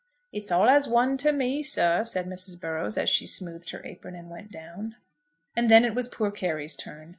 [0.31, 2.59] "It's all as one to me, sir," said Mrs.
[2.59, 4.95] Burrows, as she smoothed her apron and went down.
[5.55, 7.09] And then it was poor Carry's turn.